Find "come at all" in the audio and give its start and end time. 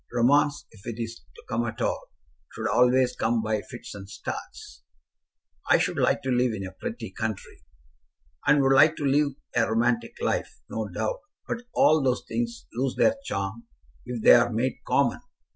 1.47-2.09